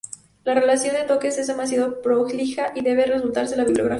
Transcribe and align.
La 0.45 0.55
relación 0.55 0.95
de 0.95 1.03
toques 1.03 1.37
es 1.37 1.45
demasiado 1.45 2.01
prolija, 2.01 2.71
y 2.73 2.81
debe 2.81 3.11
consultarse 3.11 3.55
la 3.55 3.65
bibliografía. 3.65 3.89